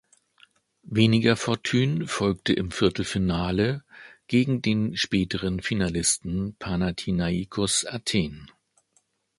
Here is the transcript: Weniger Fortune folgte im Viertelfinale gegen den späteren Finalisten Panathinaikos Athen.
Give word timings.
Weniger 0.89 1.35
Fortune 1.35 2.07
folgte 2.07 2.53
im 2.53 2.71
Viertelfinale 2.71 3.83
gegen 4.25 4.63
den 4.63 4.97
späteren 4.97 5.59
Finalisten 5.61 6.55
Panathinaikos 6.57 7.85
Athen. 7.85 8.49